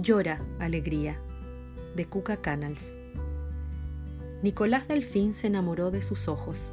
Llora, 0.00 0.38
alegría, 0.60 1.18
de 1.96 2.06
Cuca 2.06 2.36
Canals. 2.36 2.94
Nicolás 4.44 4.86
Delfín 4.86 5.34
se 5.34 5.48
enamoró 5.48 5.90
de 5.90 6.02
sus 6.02 6.28
ojos. 6.28 6.72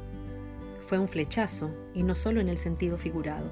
Fue 0.86 1.00
un 1.00 1.08
flechazo, 1.08 1.74
y 1.92 2.04
no 2.04 2.14
solo 2.14 2.40
en 2.40 2.48
el 2.48 2.56
sentido 2.56 2.98
figurado. 2.98 3.50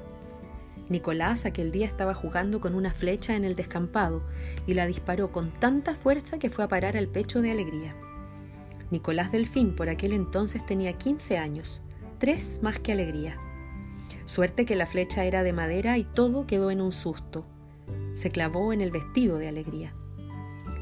Nicolás 0.89 1.45
aquel 1.45 1.73
día 1.73 1.87
estaba 1.87 2.15
jugando 2.15 2.61
con 2.61 2.77
una 2.77 2.93
flecha 2.93 3.35
en 3.35 3.45
el 3.45 3.57
descampado 3.57 4.23
y 4.69 4.75
la 4.75 4.87
disparó 4.87 5.33
con 5.33 5.51
tanta 5.51 5.97
fuerza 5.97 6.39
que 6.39 6.51
fue 6.51 6.63
a 6.63 6.69
parar 6.69 6.97
al 6.97 7.09
pecho 7.09 7.43
de 7.43 7.51
alegría. 7.51 7.97
Nicolás 8.93 9.33
Delfín 9.33 9.75
por 9.75 9.89
aquel 9.89 10.13
entonces 10.13 10.65
tenía 10.65 10.93
15 10.93 11.37
años, 11.37 11.83
tres 12.21 12.61
más 12.63 12.79
que 12.79 12.93
alegría. 12.93 13.39
Suerte 14.25 14.67
que 14.67 14.77
la 14.77 14.87
flecha 14.87 15.25
era 15.25 15.43
de 15.43 15.53
madera 15.53 15.99
y 15.99 16.05
todo 16.05 16.47
quedó 16.47 16.71
en 16.71 16.81
un 16.81 16.93
susto. 16.93 17.45
Se 18.15 18.31
clavó 18.31 18.73
en 18.73 18.81
el 18.81 18.91
vestido 18.91 19.39
de 19.39 19.49
alegría. 19.49 19.95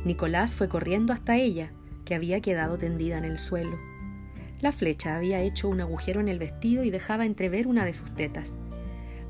Nicolás 0.05 0.55
fue 0.55 0.69
corriendo 0.69 1.13
hasta 1.13 1.37
ella, 1.37 1.73
que 2.05 2.15
había 2.15 2.41
quedado 2.41 2.79
tendida 2.79 3.19
en 3.19 3.25
el 3.25 3.39
suelo. 3.39 3.79
La 4.61 4.73
flecha 4.73 5.17
había 5.17 5.41
hecho 5.41 5.69
un 5.69 5.81
agujero 5.81 6.21
en 6.21 6.29
el 6.29 6.39
vestido 6.39 6.85
y 6.85 6.91
dejaba 6.91 7.27
entrever 7.27 7.67
una 7.67 7.85
de 7.85 7.95
sus 7.95 8.15
tetas. 8.15 8.55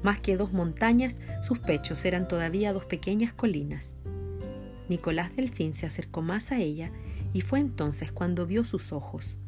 Más 0.03 0.21
que 0.21 0.37
dos 0.37 0.53
montañas, 0.53 1.19
sus 1.47 1.59
pechos 1.59 2.05
eran 2.05 2.29
todavía 2.29 2.73
dos 2.73 2.85
pequeñas 2.85 3.33
colinas. 3.33 3.95
Nicolás 4.89 5.35
Delfín 5.37 5.75
se 5.75 5.87
acercó 5.87 6.23
más 6.23 6.53
a 6.53 6.59
ella 6.59 6.91
y 7.33 7.41
fue 7.41 7.61
entonces 7.61 8.13
cuando 8.13 8.47
vio 8.47 8.65
sus 8.65 8.93
ojos. 8.93 9.39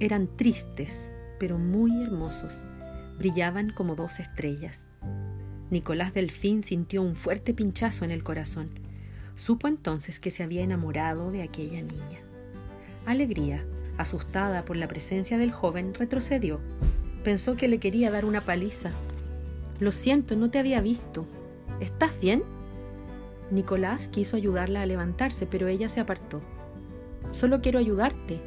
Eran 0.00 0.28
tristes, 0.36 1.12
pero 1.38 1.58
muy 1.58 2.02
hermosos. 2.02 2.54
Brillaban 3.16 3.70
como 3.70 3.94
dos 3.94 4.20
estrellas. 4.20 4.86
Nicolás 5.74 6.14
Delfín 6.14 6.62
sintió 6.62 7.02
un 7.02 7.16
fuerte 7.16 7.52
pinchazo 7.52 8.04
en 8.04 8.12
el 8.12 8.22
corazón. 8.22 8.70
Supo 9.34 9.66
entonces 9.66 10.20
que 10.20 10.30
se 10.30 10.44
había 10.44 10.62
enamorado 10.62 11.32
de 11.32 11.42
aquella 11.42 11.82
niña. 11.82 12.20
Alegría, 13.06 13.64
asustada 13.98 14.64
por 14.64 14.76
la 14.76 14.86
presencia 14.86 15.36
del 15.36 15.50
joven, 15.50 15.92
retrocedió. 15.92 16.60
Pensó 17.24 17.56
que 17.56 17.66
le 17.66 17.80
quería 17.80 18.12
dar 18.12 18.24
una 18.24 18.42
paliza. 18.42 18.92
Lo 19.80 19.90
siento, 19.90 20.36
no 20.36 20.48
te 20.48 20.60
había 20.60 20.80
visto. 20.80 21.26
¿Estás 21.80 22.12
bien? 22.20 22.44
Nicolás 23.50 24.06
quiso 24.06 24.36
ayudarla 24.36 24.82
a 24.82 24.86
levantarse, 24.86 25.44
pero 25.44 25.66
ella 25.66 25.88
se 25.88 25.98
apartó. 25.98 26.40
Solo 27.32 27.60
quiero 27.62 27.80
ayudarte. 27.80 28.38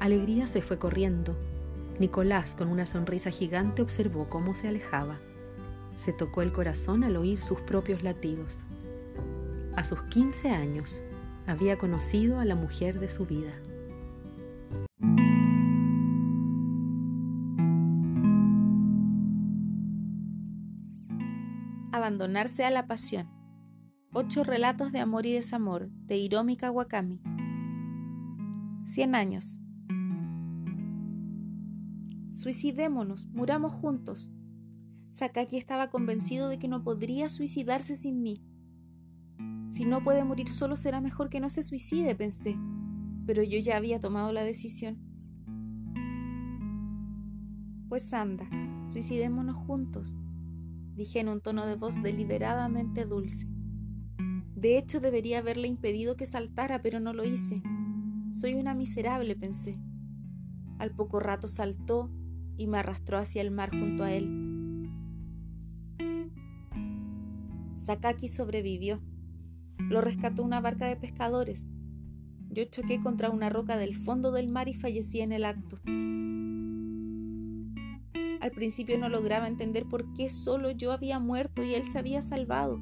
Alegría 0.00 0.48
se 0.48 0.60
fue 0.60 0.76
corriendo. 0.76 1.36
Nicolás, 2.00 2.56
con 2.56 2.66
una 2.66 2.84
sonrisa 2.84 3.30
gigante, 3.30 3.80
observó 3.80 4.28
cómo 4.28 4.56
se 4.56 4.66
alejaba. 4.66 5.20
Se 5.98 6.12
tocó 6.12 6.42
el 6.42 6.52
corazón 6.52 7.02
al 7.02 7.16
oír 7.16 7.42
sus 7.42 7.60
propios 7.60 8.02
latidos. 8.04 8.56
A 9.74 9.82
sus 9.82 10.00
15 10.04 10.50
años 10.50 11.02
había 11.46 11.76
conocido 11.76 12.38
a 12.38 12.44
la 12.44 12.54
mujer 12.54 13.00
de 13.00 13.08
su 13.08 13.26
vida. 13.26 13.52
Abandonarse 21.90 22.64
a 22.64 22.70
la 22.70 22.86
pasión. 22.86 23.28
Ocho 24.12 24.44
relatos 24.44 24.92
de 24.92 25.00
amor 25.00 25.26
y 25.26 25.32
desamor 25.32 25.90
de 25.90 26.16
Hiromi 26.16 26.56
Kawakami. 26.56 27.20
Cien 28.84 29.16
años. 29.16 29.60
Suicidémonos, 32.32 33.26
muramos 33.26 33.72
juntos. 33.72 34.32
Sakaki 35.10 35.56
estaba 35.56 35.90
convencido 35.90 36.48
de 36.48 36.58
que 36.58 36.68
no 36.68 36.82
podría 36.82 37.28
suicidarse 37.28 37.96
sin 37.96 38.22
mí. 38.22 38.42
Si 39.66 39.84
no 39.84 40.02
puede 40.02 40.24
morir 40.24 40.48
solo 40.48 40.76
será 40.76 41.00
mejor 41.00 41.28
que 41.28 41.40
no 41.40 41.50
se 41.50 41.62
suicide, 41.62 42.14
pensé, 42.14 42.56
pero 43.26 43.42
yo 43.42 43.58
ya 43.58 43.76
había 43.76 44.00
tomado 44.00 44.32
la 44.32 44.44
decisión. 44.44 44.98
Pues 47.88 48.12
anda, 48.12 48.48
suicidémonos 48.84 49.56
juntos, 49.56 50.18
dije 50.94 51.20
en 51.20 51.28
un 51.28 51.40
tono 51.40 51.66
de 51.66 51.76
voz 51.76 52.02
deliberadamente 52.02 53.04
dulce. 53.04 53.46
De 54.54 54.76
hecho, 54.76 54.98
debería 54.98 55.38
haberle 55.38 55.68
impedido 55.68 56.16
que 56.16 56.26
saltara, 56.26 56.82
pero 56.82 56.98
no 56.98 57.12
lo 57.12 57.24
hice. 57.24 57.62
Soy 58.30 58.54
una 58.54 58.74
miserable, 58.74 59.36
pensé. 59.36 59.78
Al 60.78 60.90
poco 60.90 61.20
rato 61.20 61.46
saltó 61.46 62.10
y 62.56 62.66
me 62.66 62.78
arrastró 62.78 63.18
hacia 63.18 63.40
el 63.42 63.52
mar 63.52 63.70
junto 63.70 64.02
a 64.02 64.12
él. 64.12 64.47
Sakaki 67.88 68.28
sobrevivió. 68.28 69.00
Lo 69.78 70.02
rescató 70.02 70.42
una 70.42 70.60
barca 70.60 70.86
de 70.86 70.96
pescadores. 70.96 71.70
Yo 72.50 72.64
choqué 72.66 73.00
contra 73.00 73.30
una 73.30 73.48
roca 73.48 73.78
del 73.78 73.96
fondo 73.96 74.30
del 74.30 74.46
mar 74.46 74.68
y 74.68 74.74
fallecí 74.74 75.22
en 75.22 75.32
el 75.32 75.46
acto. 75.46 75.80
Al 78.42 78.50
principio 78.50 78.98
no 78.98 79.08
lograba 79.08 79.48
entender 79.48 79.86
por 79.86 80.12
qué 80.12 80.28
solo 80.28 80.70
yo 80.70 80.92
había 80.92 81.18
muerto 81.18 81.62
y 81.62 81.72
él 81.74 81.86
se 81.86 81.98
había 81.98 82.20
salvado. 82.20 82.78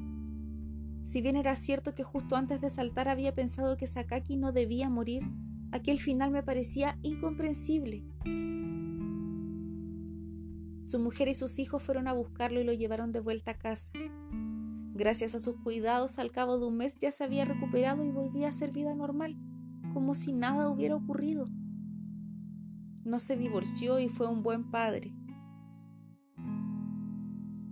Si 1.03 1.21
bien 1.21 1.37
era 1.37 1.55
cierto 1.55 1.95
que 1.95 2.03
justo 2.03 2.35
antes 2.35 2.59
de 2.59 2.69
saltar 2.69 3.07
había 3.07 3.33
pensado 3.33 3.77
que 3.77 3.87
Sakaki 3.87 4.35
no 4.35 4.51
debía 4.51 4.89
morir, 4.89 5.23
aquel 5.71 5.99
final 5.99 6.31
me 6.31 6.43
parecía 6.43 6.99
incomprensible. 7.01 8.03
Su 10.83 10.99
mujer 10.99 11.29
y 11.29 11.33
sus 11.33 11.59
hijos 11.59 11.81
fueron 11.81 12.09
a 12.09 12.13
buscarlo 12.13 12.59
y 12.59 12.65
lo 12.65 12.73
llevaron 12.73 13.13
de 13.13 13.21
vuelta 13.21 13.51
a 13.51 13.57
casa. 13.57 13.93
Gracias 14.97 15.35
a 15.35 15.39
sus 15.39 15.57
cuidados, 15.57 16.17
al 16.17 16.31
cabo 16.31 16.57
de 16.57 16.65
un 16.65 16.77
mes 16.77 16.97
ya 16.97 17.11
se 17.11 17.23
había 17.23 17.45
recuperado 17.45 18.03
y 18.03 18.09
volvía 18.09 18.47
a 18.47 18.51
ser 18.51 18.71
vida 18.71 18.95
normal, 18.95 19.37
como 19.93 20.15
si 20.15 20.33
nada 20.33 20.71
hubiera 20.71 20.95
ocurrido. 20.95 21.45
No 23.03 23.19
se 23.19 23.37
divorció 23.37 23.99
y 23.99 24.09
fue 24.09 24.27
un 24.27 24.41
buen 24.41 24.71
padre. 24.71 25.13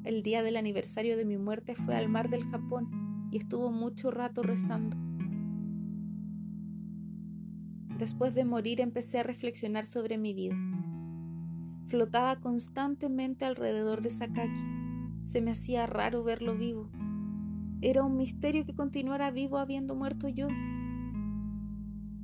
El 0.03 0.22
día 0.22 0.44
del 0.44 0.56
aniversario 0.56 1.18
de 1.18 1.25
mi 1.25 1.40
muerte 1.40 1.74
fue 1.74 1.96
al 1.96 2.09
mar 2.09 2.30
del 2.30 2.44
Japón 2.44 3.30
y 3.31 3.38
estuvo 3.38 3.72
mucho 3.72 4.12
rato 4.12 4.44
rezando. 4.44 4.96
Después 7.97 8.36
de 8.36 8.46
morir 8.46 8.81
empecé 8.81 9.18
a 9.18 9.24
reflexionar 9.24 9.88
sobre 9.88 10.19
mi 10.19 10.36
vida. 10.36 10.56
Flotaba 11.88 12.40
constantemente 12.40 13.46
alrededor 13.46 14.02
de 14.02 14.12
Sakaki. 14.12 14.62
Se 15.24 15.42
me 15.42 15.50
hacía 15.50 15.88
raro 15.88 16.24
verlo 16.24 16.56
vivo. 16.56 16.92
Era 17.81 18.03
un 18.03 18.18
misterio 18.18 18.66
que 18.66 18.74
continuara 18.74 19.31
vivo 19.31 19.58
habiendo 19.58 19.96
muerto 19.96 20.28
yo. 20.28 20.47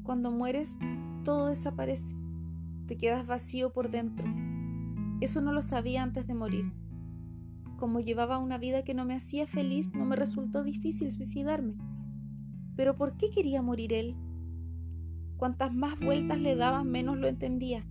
Cuando 0.03 0.31
mueres, 0.31 0.79
todo 1.23 1.47
desaparece. 1.47 2.16
Te 2.88 2.97
quedas 2.97 3.28
vacío 3.28 3.72
por 3.72 3.91
dentro. 3.91 4.25
Eso 5.22 5.41
no 5.41 5.51
lo 5.51 5.62
sabía 5.62 6.03
antes 6.03 6.25
de 6.25 6.34
morir. 6.34 6.73
Como 7.78 8.00
llevaba 8.00 8.38
una 8.38 8.57
vida 8.57 8.84
que 8.84 8.94
no 8.94 9.06
me 9.06 9.16
hacía 9.16 9.45
feliz, 9.47 9.94
no 9.94 10.06
me 10.06 10.16
resultó 10.16 10.63
difícil 10.63 11.12
suicidarme. 11.12 11.75
Pero 12.75 12.95
¿por 12.95 13.18
qué 13.18 13.29
quería 13.29 13.62
morir 13.62 13.94
él? 13.94 14.16
Cuantas 15.38 15.73
más 15.73 16.00
vueltas 16.00 16.39
le 16.39 16.56
daba, 16.56 16.83
menos 16.83 17.18
lo 17.18 17.28
entendía. 17.28 17.85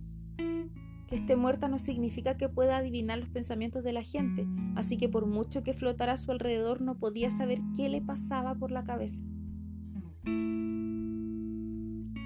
Que 1.11 1.17
esté 1.17 1.35
muerta 1.35 1.67
no 1.67 1.77
significa 1.77 2.37
que 2.37 2.47
pueda 2.47 2.77
adivinar 2.77 3.19
los 3.19 3.27
pensamientos 3.27 3.83
de 3.83 3.91
la 3.91 4.01
gente, 4.01 4.47
así 4.77 4.95
que 4.95 5.09
por 5.09 5.25
mucho 5.25 5.61
que 5.61 5.73
flotara 5.73 6.13
a 6.13 6.17
su 6.17 6.31
alrededor 6.31 6.79
no 6.79 6.97
podía 6.97 7.29
saber 7.29 7.59
qué 7.75 7.89
le 7.89 7.99
pasaba 8.01 8.55
por 8.55 8.71
la 8.71 8.85
cabeza. 8.85 9.25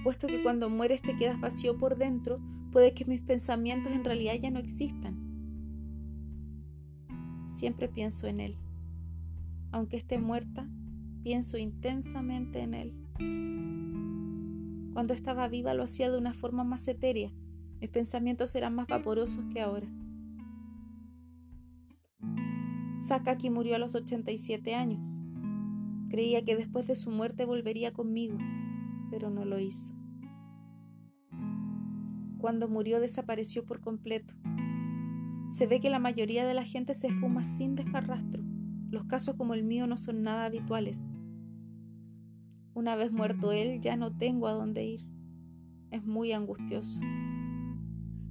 Puesto 0.04 0.28
que 0.28 0.44
cuando 0.44 0.70
mueres 0.70 1.02
te 1.02 1.18
quedas 1.18 1.42
vacío 1.42 1.80
por 1.80 1.98
dentro, 1.98 2.40
puede 2.72 2.94
que 2.94 3.06
mis 3.06 3.22
pensamientos 3.22 3.92
en 3.92 4.04
realidad 4.04 4.36
ya 4.40 4.52
no 4.52 4.60
existan. 4.60 5.18
Siempre 7.48 7.88
pienso 7.88 8.28
en 8.28 8.40
él. 8.40 8.56
Aunque 9.72 9.98
esté 9.98 10.20
muerta, 10.20 10.70
pienso 11.24 11.58
intensamente 11.58 12.60
en 12.60 12.76
él. 12.76 12.94
Cuando 14.94 15.16
estaba 15.16 15.48
viva 15.48 15.74
lo 15.74 15.82
hacía 15.82 16.12
de 16.12 16.20
una 16.20 16.36
forma 16.36 16.64
más 16.64 16.88
etérea, 16.88 17.32
mis 17.86 17.92
pensamientos 17.92 18.56
eran 18.56 18.74
más 18.74 18.88
vaporosos 18.88 19.46
que 19.54 19.62
ahora. 19.62 19.88
Sakaki 22.98 23.52
murió 23.52 23.76
a 23.76 23.78
los 23.78 23.94
87 23.94 24.74
años. 24.74 25.24
Creía 26.10 26.44
que 26.44 26.56
después 26.56 26.88
de 26.88 26.96
su 26.96 27.12
muerte 27.12 27.46
volvería 27.46 27.94
conmigo, 27.94 28.40
pero 29.12 29.30
no 29.30 29.46
lo 29.46 29.60
hizo. 29.60 29.94
Cuando 32.40 32.68
murió 32.68 33.00
desapareció 33.00 33.64
por 33.68 33.82
completo. 33.82 34.34
Se 35.50 35.68
ve 35.68 35.80
que 35.80 35.92
la 35.92 36.00
mayoría 36.00 36.48
de 36.48 36.56
la 36.56 36.64
gente 36.64 36.96
se 36.96 37.12
fuma 37.12 37.44
sin 37.44 37.76
dejar 37.76 38.08
rastro. 38.08 38.42
Los 38.90 39.06
casos 39.06 39.36
como 39.36 39.54
el 39.54 39.64
mío 39.64 39.86
no 39.86 39.98
son 39.98 40.24
nada 40.24 40.46
habituales. 40.46 41.06
Una 42.74 42.96
vez 42.96 43.12
muerto 43.12 43.52
él, 43.52 43.80
ya 43.80 43.96
no 43.96 44.18
tengo 44.18 44.48
a 44.48 44.54
dónde 44.54 44.84
ir. 44.86 45.06
Es 45.92 46.04
muy 46.04 46.32
angustioso. 46.32 47.00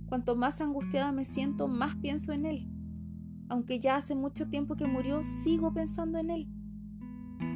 Cuanto 0.07 0.37
más 0.37 0.61
angustiada 0.61 1.13
me 1.13 1.25
siento, 1.25 1.69
más 1.69 1.97
pienso 1.97 2.33
en 2.33 2.47
él. 2.47 2.69
Aunque 3.49 3.79
ya 3.79 3.97
hace 3.97 4.15
mucho 4.15 4.49
tiempo 4.49 4.77
que 4.77 4.87
murió, 4.87 5.23
sigo 5.25 5.73
pensando 5.73 6.19
en 6.19 6.31
él. 6.31 6.49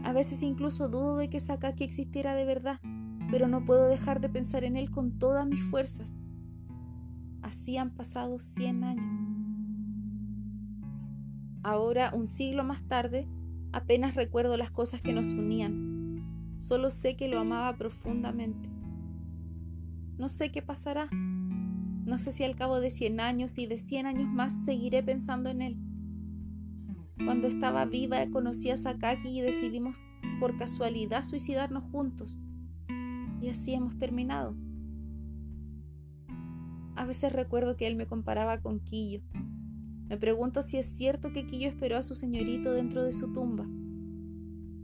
A 0.04 0.12
veces 0.12 0.42
incluso 0.42 0.88
dudo 0.88 1.16
de 1.16 1.30
que 1.30 1.40
Sakaki 1.40 1.84
existiera 1.84 2.34
de 2.34 2.44
verdad, 2.44 2.80
pero 3.30 3.48
no 3.48 3.64
puedo 3.64 3.88
dejar 3.88 4.20
de 4.20 4.28
pensar 4.28 4.64
en 4.64 4.76
él 4.76 4.90
con 4.90 5.18
todas 5.18 5.46
mis 5.46 5.62
fuerzas. 5.62 6.18
Así 7.42 7.76
han 7.76 7.90
pasado 7.90 8.38
100 8.38 8.84
años. 8.84 9.18
Ahora, 11.62 12.12
un 12.14 12.26
siglo 12.26 12.64
más 12.64 12.82
tarde, 12.84 13.28
apenas 13.72 14.14
recuerdo 14.14 14.56
las 14.56 14.70
cosas 14.70 15.00
que 15.00 15.12
nos 15.12 15.32
unían. 15.32 16.54
Solo 16.58 16.90
sé 16.90 17.16
que 17.16 17.28
lo 17.28 17.38
amaba 17.38 17.76
profundamente. 17.76 18.68
No 20.18 20.28
sé 20.28 20.50
qué 20.50 20.62
pasará. 20.62 21.08
No 22.08 22.16
sé 22.16 22.32
si 22.32 22.42
al 22.42 22.56
cabo 22.56 22.80
de 22.80 22.90
100 22.90 23.20
años 23.20 23.58
y 23.58 23.66
de 23.66 23.78
100 23.78 24.06
años 24.06 24.28
más 24.32 24.64
seguiré 24.64 25.02
pensando 25.02 25.50
en 25.50 25.60
él. 25.60 25.76
Cuando 27.22 27.48
estaba 27.48 27.84
viva 27.84 28.26
conocí 28.30 28.70
a 28.70 28.78
Sakaki 28.78 29.28
y 29.28 29.42
decidimos 29.42 30.06
por 30.40 30.56
casualidad 30.56 31.22
suicidarnos 31.22 31.84
juntos. 31.92 32.38
Y 33.42 33.50
así 33.50 33.74
hemos 33.74 33.98
terminado. 33.98 34.56
A 36.96 37.04
veces 37.04 37.30
recuerdo 37.30 37.76
que 37.76 37.86
él 37.86 37.94
me 37.94 38.06
comparaba 38.06 38.62
con 38.62 38.80
Kiyo. 38.80 39.20
Me 40.08 40.16
pregunto 40.16 40.62
si 40.62 40.78
es 40.78 40.86
cierto 40.86 41.30
que 41.34 41.44
Kiyo 41.44 41.68
esperó 41.68 41.98
a 41.98 42.02
su 42.02 42.16
señorito 42.16 42.72
dentro 42.72 43.04
de 43.04 43.12
su 43.12 43.34
tumba. 43.34 43.66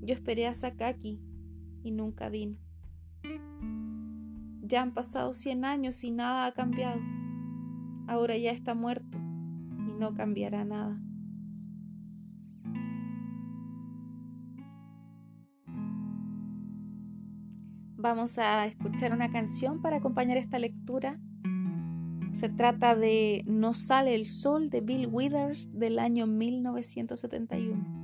Yo 0.02 0.12
esperé 0.12 0.46
a 0.46 0.52
Sakaki 0.52 1.22
y 1.82 1.90
nunca 1.90 2.28
vino. 2.28 2.58
Ya 4.60 4.82
han 4.82 4.92
pasado 4.92 5.32
100 5.32 5.64
años 5.64 6.04
y 6.04 6.10
nada 6.10 6.44
ha 6.44 6.52
cambiado. 6.52 7.00
Ahora 8.06 8.36
ya 8.36 8.50
está 8.52 8.74
muerto 8.74 9.18
y 9.18 9.92
no 9.98 10.14
cambiará 10.14 10.64
nada. 10.64 11.00
Vamos 17.96 18.38
a 18.38 18.66
escuchar 18.66 19.12
una 19.14 19.32
canción 19.32 19.80
para 19.80 19.96
acompañar 19.96 20.36
esta 20.36 20.58
lectura. 20.58 21.18
Se 22.32 22.50
trata 22.50 22.94
de 22.94 23.42
No 23.46 23.72
sale 23.72 24.14
el 24.14 24.26
sol 24.26 24.68
de 24.68 24.82
Bill 24.82 25.08
Withers 25.10 25.70
del 25.72 25.98
año 25.98 26.26
1971. 26.26 28.03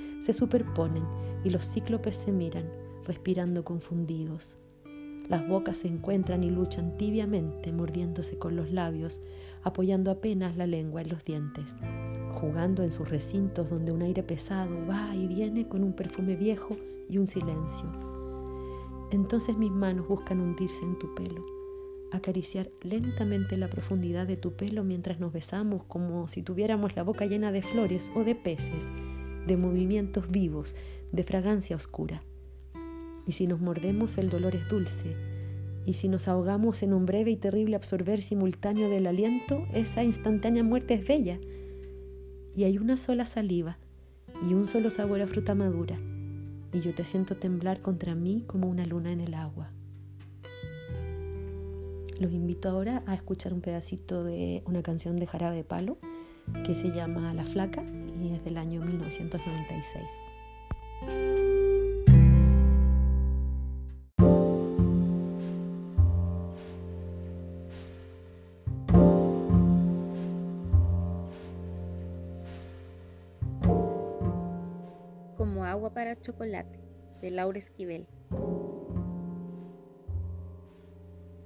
se 0.21 0.33
superponen 0.33 1.03
y 1.43 1.49
los 1.49 1.65
cíclopes 1.65 2.15
se 2.15 2.31
miran, 2.31 2.69
respirando 3.05 3.65
confundidos. 3.65 4.55
Las 5.27 5.47
bocas 5.47 5.77
se 5.77 5.87
encuentran 5.87 6.43
y 6.43 6.51
luchan 6.51 6.95
tibiamente, 6.97 7.71
mordiéndose 7.71 8.37
con 8.37 8.55
los 8.55 8.71
labios, 8.71 9.21
apoyando 9.63 10.11
apenas 10.11 10.57
la 10.57 10.67
lengua 10.67 11.01
en 11.01 11.09
los 11.09 11.25
dientes, 11.25 11.75
jugando 12.33 12.83
en 12.83 12.91
sus 12.91 13.09
recintos 13.09 13.71
donde 13.71 13.91
un 13.91 14.03
aire 14.03 14.21
pesado 14.21 14.85
va 14.87 15.15
y 15.15 15.27
viene 15.27 15.67
con 15.67 15.83
un 15.83 15.93
perfume 15.93 16.35
viejo 16.35 16.77
y 17.09 17.17
un 17.17 17.27
silencio. 17.27 17.91
Entonces 19.09 19.57
mis 19.57 19.71
manos 19.71 20.07
buscan 20.07 20.39
hundirse 20.39 20.83
en 20.85 20.99
tu 20.99 21.15
pelo, 21.15 21.43
acariciar 22.11 22.69
lentamente 22.81 23.57
la 23.57 23.69
profundidad 23.69 24.27
de 24.27 24.37
tu 24.37 24.53
pelo 24.53 24.83
mientras 24.83 25.19
nos 25.19 25.33
besamos 25.33 25.83
como 25.85 26.27
si 26.27 26.43
tuviéramos 26.43 26.95
la 26.95 27.01
boca 27.01 27.25
llena 27.25 27.51
de 27.51 27.63
flores 27.63 28.11
o 28.15 28.23
de 28.23 28.35
peces 28.35 28.91
de 29.47 29.57
movimientos 29.57 30.29
vivos, 30.29 30.75
de 31.11 31.23
fragancia 31.23 31.75
oscura. 31.75 32.23
Y 33.27 33.33
si 33.33 33.47
nos 33.47 33.61
mordemos 33.61 34.17
el 34.17 34.29
dolor 34.29 34.55
es 34.55 34.67
dulce, 34.67 35.15
y 35.85 35.93
si 35.93 36.07
nos 36.07 36.27
ahogamos 36.27 36.83
en 36.83 36.93
un 36.93 37.05
breve 37.05 37.31
y 37.31 37.37
terrible 37.37 37.75
absorber 37.75 38.21
simultáneo 38.21 38.89
del 38.89 39.07
aliento, 39.07 39.65
esa 39.73 40.03
instantánea 40.03 40.63
muerte 40.63 40.93
es 40.93 41.07
bella. 41.07 41.39
Y 42.55 42.65
hay 42.65 42.77
una 42.77 42.97
sola 42.97 43.25
saliva 43.25 43.79
y 44.47 44.53
un 44.53 44.67
solo 44.67 44.89
sabor 44.89 45.21
a 45.21 45.27
fruta 45.27 45.55
madura, 45.55 45.99
y 46.73 46.81
yo 46.81 46.93
te 46.93 47.03
siento 47.03 47.37
temblar 47.37 47.81
contra 47.81 48.15
mí 48.15 48.43
como 48.47 48.69
una 48.69 48.85
luna 48.85 49.11
en 49.11 49.21
el 49.21 49.33
agua. 49.33 49.71
Los 52.19 52.31
invito 52.31 52.69
ahora 52.69 53.03
a 53.07 53.15
escuchar 53.15 53.51
un 53.51 53.61
pedacito 53.61 54.23
de 54.23 54.61
una 54.67 54.83
canción 54.83 55.15
de 55.15 55.25
Jarabe 55.25 55.55
de 55.55 55.63
Palo 55.63 55.97
que 56.65 56.73
se 56.73 56.91
llama 56.91 57.33
La 57.33 57.43
Flaca 57.43 57.83
y 58.21 58.33
es 58.33 58.43
del 58.43 58.57
año 58.57 58.81
1996. 58.81 60.03
Como 75.35 75.65
agua 75.65 75.93
para 75.93 76.19
chocolate, 76.19 76.79
de 77.21 77.31
Laura 77.31 77.57
Esquivel. 77.57 78.07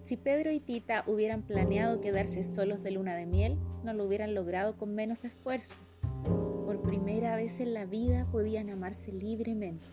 Si 0.04 0.18
Pedro 0.18 0.52
y 0.52 0.60
Tita 0.60 1.04
hubieran 1.08 1.42
planeado 1.42 2.00
quedarse 2.00 2.44
solos 2.44 2.84
de 2.84 2.92
luna 2.92 3.16
de 3.16 3.26
miel, 3.26 3.58
no 3.86 3.94
lo 3.94 4.06
hubieran 4.06 4.34
logrado 4.34 4.76
con 4.78 4.96
menos 4.96 5.24
esfuerzo. 5.24 5.76
Por 6.66 6.82
primera 6.82 7.36
vez 7.36 7.60
en 7.62 7.74
la 7.74 7.86
vida 7.86 8.26
podían 8.32 8.70
amarse 8.70 9.12
libremente. 9.12 9.86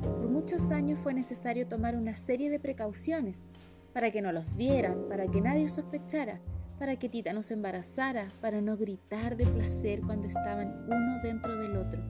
Por 0.00 0.28
muchos 0.28 0.72
años 0.72 0.98
fue 1.00 1.14
necesario 1.14 1.68
tomar 1.68 1.94
una 1.96 2.16
serie 2.16 2.50
de 2.50 2.58
precauciones 2.58 3.46
para 3.92 4.10
que 4.10 4.22
no 4.22 4.32
los 4.32 4.56
vieran, 4.56 5.06
para 5.08 5.26
que 5.26 5.40
nadie 5.40 5.68
sospechara, 5.68 6.40
para 6.78 6.96
que 6.96 7.08
Tita 7.08 7.32
no 7.32 7.42
se 7.42 7.54
embarazara, 7.54 8.28
para 8.40 8.60
no 8.60 8.76
gritar 8.76 9.36
de 9.36 9.46
placer 9.46 10.00
cuando 10.00 10.28
estaban 10.28 10.84
uno 10.86 11.20
dentro 11.22 11.56
del 11.56 11.76
otro. 11.76 12.00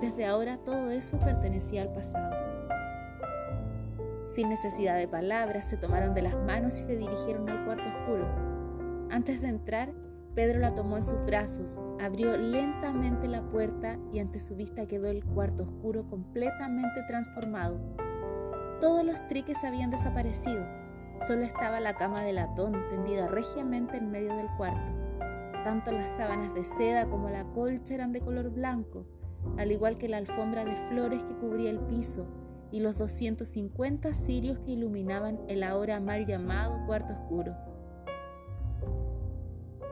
Desde 0.00 0.24
ahora 0.24 0.58
todo 0.58 0.90
eso 0.90 1.18
pertenecía 1.18 1.82
al 1.82 1.92
pasado. 1.92 2.34
Sin 4.26 4.48
necesidad 4.48 4.96
de 4.96 5.06
palabras, 5.06 5.68
se 5.68 5.76
tomaron 5.76 6.14
de 6.14 6.22
las 6.22 6.34
manos 6.34 6.78
y 6.78 6.82
se 6.82 6.96
dirigieron 6.96 7.48
al 7.50 7.64
cuarto 7.66 7.84
oscuro. 7.84 8.51
Antes 9.12 9.42
de 9.42 9.48
entrar, 9.48 9.92
Pedro 10.34 10.58
la 10.58 10.74
tomó 10.74 10.96
en 10.96 11.02
sus 11.02 11.26
brazos, 11.26 11.82
abrió 12.00 12.34
lentamente 12.34 13.28
la 13.28 13.42
puerta 13.42 13.98
y 14.10 14.20
ante 14.20 14.40
su 14.40 14.56
vista 14.56 14.86
quedó 14.86 15.08
el 15.08 15.22
cuarto 15.22 15.64
oscuro 15.64 16.08
completamente 16.08 17.02
transformado. 17.06 17.78
Todos 18.80 19.04
los 19.04 19.28
triques 19.28 19.64
habían 19.64 19.90
desaparecido, 19.90 20.64
solo 21.26 21.42
estaba 21.42 21.78
la 21.78 21.94
cama 21.94 22.22
de 22.22 22.32
latón 22.32 22.72
tendida 22.88 23.28
regiamente 23.28 23.98
en 23.98 24.10
medio 24.10 24.34
del 24.34 24.48
cuarto. 24.56 24.90
Tanto 25.62 25.92
las 25.92 26.08
sábanas 26.16 26.54
de 26.54 26.64
seda 26.64 27.10
como 27.10 27.28
la 27.28 27.44
colcha 27.44 27.92
eran 27.92 28.12
de 28.12 28.22
color 28.22 28.48
blanco, 28.48 29.04
al 29.58 29.72
igual 29.72 29.98
que 29.98 30.08
la 30.08 30.16
alfombra 30.16 30.64
de 30.64 30.74
flores 30.88 31.22
que 31.22 31.34
cubría 31.34 31.68
el 31.68 31.80
piso 31.80 32.26
y 32.70 32.80
los 32.80 32.96
250 32.96 34.14
cirios 34.14 34.58
que 34.60 34.70
iluminaban 34.70 35.38
el 35.48 35.64
ahora 35.64 36.00
mal 36.00 36.24
llamado 36.24 36.86
cuarto 36.86 37.12
oscuro. 37.12 37.71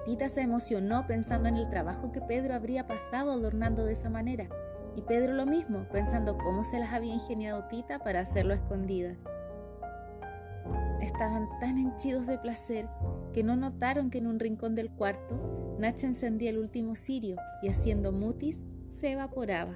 Tita 0.04 0.28
se 0.28 0.40
emocionó 0.40 1.06
pensando 1.06 1.48
en 1.48 1.56
el 1.56 1.68
trabajo 1.68 2.10
que 2.10 2.20
Pedro 2.20 2.54
habría 2.54 2.86
pasado 2.86 3.32
adornando 3.32 3.84
de 3.84 3.92
esa 3.92 4.08
manera. 4.08 4.48
Y 4.96 5.02
Pedro 5.02 5.34
lo 5.34 5.46
mismo, 5.46 5.86
pensando 5.92 6.36
cómo 6.38 6.64
se 6.64 6.80
las 6.80 6.92
había 6.92 7.14
ingeniado 7.14 7.64
Tita 7.64 7.98
para 7.98 8.20
hacerlo 8.20 8.54
a 8.54 8.56
escondidas. 8.56 9.18
Estaban 11.00 11.48
tan 11.60 11.78
henchidos 11.78 12.26
de 12.26 12.38
placer 12.38 12.88
que 13.32 13.42
no 13.42 13.56
notaron 13.56 14.10
que 14.10 14.18
en 14.18 14.26
un 14.26 14.40
rincón 14.40 14.74
del 14.74 14.90
cuarto 14.90 15.76
Nacha 15.78 16.06
encendía 16.06 16.50
el 16.50 16.58
último 16.58 16.94
cirio 16.94 17.36
y 17.62 17.68
haciendo 17.68 18.12
mutis 18.12 18.66
se 18.90 19.12
evaporaba. 19.12 19.74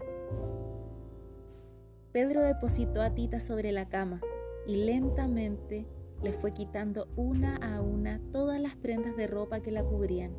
Pedro 2.12 2.43
depositó 2.43 3.00
a 3.00 3.14
Tita 3.14 3.40
sobre 3.40 3.73
la 3.73 3.88
cama 3.88 4.21
y 4.66 4.76
lentamente 4.76 5.87
le 6.25 6.33
fue 6.33 6.52
quitando 6.52 7.07
una 7.16 7.57
a 7.57 7.83
una 7.83 8.19
todas 8.33 8.59
las 8.59 8.75
prendas 8.76 9.14
de 9.14 9.26
ropa 9.26 9.61
que 9.61 9.71
la 9.71 9.85
cubrían. 9.85 10.33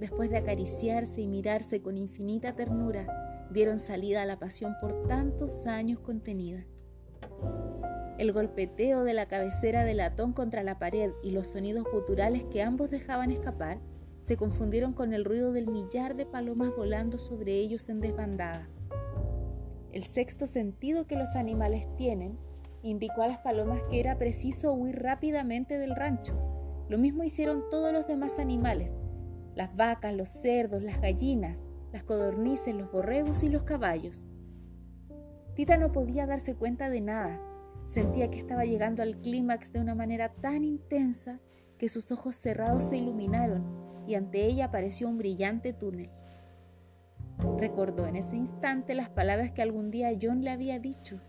Después 0.00 0.28
de 0.28 0.38
acariciarse 0.38 1.20
y 1.20 1.28
mirarse 1.28 1.80
con 1.80 1.96
infinita 1.96 2.56
ternura, 2.56 3.46
dieron 3.52 3.78
salida 3.78 4.22
a 4.22 4.26
la 4.26 4.40
pasión 4.40 4.74
por 4.80 5.06
tantos 5.06 5.66
años 5.66 6.00
contenida. 6.00 6.66
El 8.18 8.32
golpeteo 8.32 9.04
de 9.04 9.14
la 9.14 9.26
cabecera 9.26 9.84
de 9.84 9.94
latón 9.94 10.32
contra 10.32 10.64
la 10.64 10.80
pared 10.80 11.12
y 11.22 11.30
los 11.30 11.46
sonidos 11.46 11.84
guturales 11.90 12.44
que 12.46 12.62
ambos 12.62 12.90
dejaban 12.90 13.30
escapar 13.30 13.78
se 14.20 14.36
confundieron 14.36 14.94
con 14.94 15.14
el 15.14 15.24
ruido 15.24 15.52
del 15.52 15.68
millar 15.68 16.16
de 16.16 16.26
palomas 16.26 16.76
volando 16.76 17.18
sobre 17.18 17.54
ellos 17.54 17.88
en 17.88 18.00
desbandada. 18.00 18.68
El 19.92 20.02
sexto 20.02 20.48
sentido 20.48 21.06
que 21.06 21.16
los 21.16 21.36
animales 21.36 21.86
tienen 21.96 22.36
indicó 22.82 23.22
a 23.22 23.28
las 23.28 23.38
palomas 23.38 23.82
que 23.90 24.00
era 24.00 24.18
preciso 24.18 24.72
huir 24.72 25.02
rápidamente 25.02 25.78
del 25.78 25.96
rancho. 25.96 26.34
Lo 26.88 26.98
mismo 26.98 27.22
hicieron 27.22 27.64
todos 27.70 27.92
los 27.92 28.06
demás 28.06 28.38
animales, 28.38 28.96
las 29.54 29.76
vacas, 29.76 30.14
los 30.14 30.28
cerdos, 30.28 30.82
las 30.82 31.00
gallinas, 31.00 31.70
las 31.92 32.04
codornices, 32.04 32.74
los 32.74 32.90
borregos 32.90 33.42
y 33.42 33.48
los 33.48 33.62
caballos. 33.62 34.30
Tita 35.54 35.76
no 35.76 35.92
podía 35.92 36.26
darse 36.26 36.54
cuenta 36.54 36.90
de 36.90 37.00
nada. 37.00 37.40
Sentía 37.86 38.30
que 38.30 38.38
estaba 38.38 38.64
llegando 38.64 39.02
al 39.02 39.20
clímax 39.20 39.72
de 39.72 39.80
una 39.80 39.94
manera 39.94 40.32
tan 40.32 40.64
intensa 40.64 41.40
que 41.78 41.88
sus 41.88 42.12
ojos 42.12 42.36
cerrados 42.36 42.84
se 42.84 42.96
iluminaron 42.96 43.64
y 44.06 44.14
ante 44.14 44.46
ella 44.46 44.66
apareció 44.66 45.08
un 45.08 45.18
brillante 45.18 45.72
túnel. 45.72 46.10
Recordó 47.58 48.06
en 48.06 48.16
ese 48.16 48.36
instante 48.36 48.94
las 48.94 49.10
palabras 49.10 49.52
que 49.52 49.62
algún 49.62 49.90
día 49.90 50.10
John 50.20 50.42
le 50.42 50.50
había 50.50 50.78
dicho. 50.78 51.20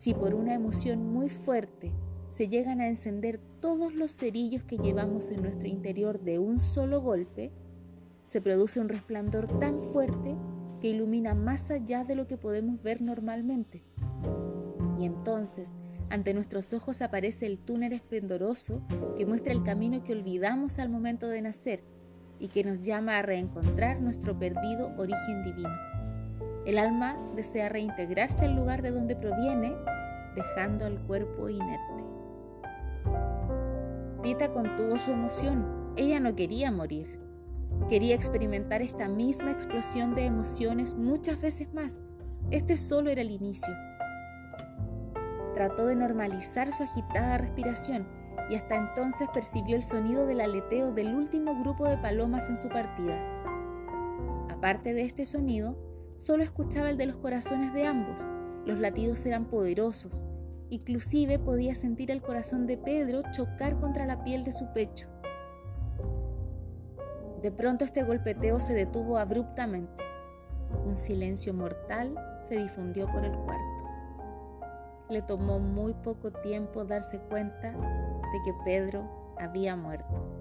Si 0.00 0.14
por 0.14 0.34
una 0.34 0.54
emoción 0.54 1.12
muy 1.12 1.28
fuerte 1.28 1.92
se 2.26 2.48
llegan 2.48 2.80
a 2.80 2.88
encender 2.88 3.38
todos 3.60 3.92
los 3.92 4.10
cerillos 4.10 4.64
que 4.64 4.78
llevamos 4.78 5.30
en 5.30 5.42
nuestro 5.42 5.68
interior 5.68 6.20
de 6.20 6.38
un 6.38 6.58
solo 6.58 7.02
golpe, 7.02 7.52
se 8.22 8.40
produce 8.40 8.80
un 8.80 8.88
resplandor 8.88 9.58
tan 9.58 9.78
fuerte 9.78 10.36
que 10.80 10.88
ilumina 10.88 11.34
más 11.34 11.70
allá 11.70 12.04
de 12.04 12.14
lo 12.14 12.26
que 12.26 12.38
podemos 12.38 12.82
ver 12.82 13.02
normalmente. 13.02 13.84
Y 14.98 15.04
entonces, 15.04 15.76
ante 16.08 16.32
nuestros 16.32 16.72
ojos 16.72 17.02
aparece 17.02 17.44
el 17.44 17.58
túnel 17.58 17.92
esplendoroso 17.92 18.82
que 19.18 19.26
muestra 19.26 19.52
el 19.52 19.62
camino 19.62 20.02
que 20.02 20.14
olvidamos 20.14 20.78
al 20.78 20.88
momento 20.88 21.28
de 21.28 21.42
nacer 21.42 21.84
y 22.38 22.48
que 22.48 22.64
nos 22.64 22.80
llama 22.80 23.18
a 23.18 23.22
reencontrar 23.22 24.00
nuestro 24.00 24.38
perdido 24.38 24.94
origen 24.96 25.42
divino. 25.44 25.89
El 26.66 26.78
alma 26.78 27.16
desea 27.34 27.68
reintegrarse 27.68 28.44
al 28.44 28.54
lugar 28.54 28.82
de 28.82 28.90
donde 28.90 29.16
proviene, 29.16 29.74
dejando 30.34 30.84
al 30.84 30.98
cuerpo 31.06 31.48
inerte. 31.48 32.04
Tita 34.22 34.50
contuvo 34.50 34.98
su 34.98 35.10
emoción. 35.10 35.94
Ella 35.96 36.20
no 36.20 36.36
quería 36.36 36.70
morir. 36.70 37.18
Quería 37.88 38.14
experimentar 38.14 38.82
esta 38.82 39.08
misma 39.08 39.50
explosión 39.50 40.14
de 40.14 40.26
emociones 40.26 40.94
muchas 40.94 41.40
veces 41.40 41.72
más. 41.72 42.02
Este 42.50 42.76
solo 42.76 43.10
era 43.10 43.22
el 43.22 43.30
inicio. 43.30 43.72
Trató 45.54 45.86
de 45.86 45.96
normalizar 45.96 46.72
su 46.72 46.82
agitada 46.82 47.38
respiración 47.38 48.06
y 48.50 48.56
hasta 48.56 48.76
entonces 48.76 49.28
percibió 49.32 49.76
el 49.76 49.82
sonido 49.82 50.26
del 50.26 50.40
aleteo 50.40 50.92
del 50.92 51.14
último 51.14 51.58
grupo 51.60 51.86
de 51.86 51.96
palomas 51.96 52.48
en 52.48 52.56
su 52.56 52.68
partida. 52.68 53.18
Aparte 54.50 54.92
de 54.92 55.02
este 55.02 55.24
sonido, 55.24 55.76
solo 56.20 56.42
escuchaba 56.42 56.90
el 56.90 56.98
de 56.98 57.06
los 57.06 57.16
corazones 57.16 57.72
de 57.72 57.86
ambos. 57.86 58.28
Los 58.66 58.78
latidos 58.78 59.24
eran 59.24 59.46
poderosos, 59.46 60.26
inclusive 60.68 61.38
podía 61.38 61.74
sentir 61.74 62.10
el 62.10 62.20
corazón 62.20 62.66
de 62.66 62.76
Pedro 62.76 63.22
chocar 63.32 63.80
contra 63.80 64.04
la 64.04 64.22
piel 64.22 64.44
de 64.44 64.52
su 64.52 64.70
pecho. 64.74 65.08
De 67.40 67.50
pronto 67.50 67.86
este 67.86 68.02
golpeteo 68.02 68.60
se 68.60 68.74
detuvo 68.74 69.16
abruptamente. 69.16 70.04
Un 70.84 70.94
silencio 70.94 71.54
mortal 71.54 72.14
se 72.42 72.58
difundió 72.58 73.06
por 73.06 73.24
el 73.24 73.32
cuarto. 73.32 73.88
Le 75.08 75.22
tomó 75.22 75.58
muy 75.58 75.94
poco 75.94 76.30
tiempo 76.30 76.84
darse 76.84 77.18
cuenta 77.18 77.72
de 77.72 78.42
que 78.44 78.52
Pedro 78.66 79.34
había 79.38 79.74
muerto. 79.74 80.39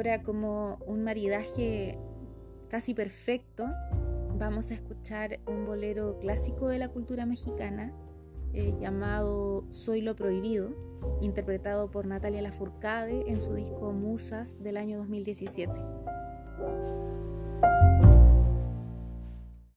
Ahora 0.00 0.22
como 0.22 0.78
un 0.86 1.04
maridaje 1.04 1.98
casi 2.70 2.94
perfecto, 2.94 3.66
vamos 4.38 4.70
a 4.70 4.74
escuchar 4.74 5.40
un 5.46 5.66
bolero 5.66 6.18
clásico 6.20 6.68
de 6.70 6.78
la 6.78 6.88
cultura 6.88 7.26
mexicana 7.26 7.92
eh, 8.54 8.74
llamado 8.80 9.66
Soy 9.68 10.00
lo 10.00 10.16
Prohibido, 10.16 10.70
interpretado 11.20 11.90
por 11.90 12.06
Natalia 12.06 12.40
Lafourcade 12.40 13.30
en 13.30 13.42
su 13.42 13.52
disco 13.52 13.92
Musas 13.92 14.62
del 14.62 14.78
año 14.78 14.96
2017. 14.96 15.70